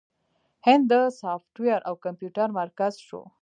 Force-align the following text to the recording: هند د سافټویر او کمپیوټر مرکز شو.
هند 0.65 0.83
د 0.91 0.93
سافټویر 1.21 1.79
او 1.89 1.93
کمپیوټر 2.05 2.47
مرکز 2.59 2.93
شو. 3.07 3.21